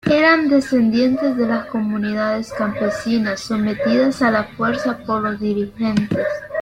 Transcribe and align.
Eran 0.09 0.49
descendientes 0.49 1.37
de 1.37 1.47
las 1.47 1.67
comunidades 1.67 2.51
campesinas 2.57 3.39
sometidas 3.41 4.23
a 4.23 4.31
la 4.31 4.45
fuerza 4.45 4.97
por 4.97 5.21
los 5.21 5.39
dirigentes. 5.39 6.25